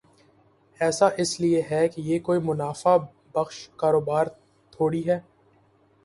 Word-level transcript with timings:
ایسا 0.79 1.07
اس 1.17 1.39
لئے 1.39 1.61
ہے 1.71 1.87
کہ 1.87 2.01
یہ 2.01 2.19
کوئی 2.19 2.39
منافع 2.39 2.95
بخش 3.35 3.57
کاروبار 3.77 4.25
تھوڑی 4.73 5.07
ہے۔ 5.09 5.19